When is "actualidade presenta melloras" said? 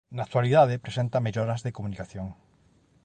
0.27-1.63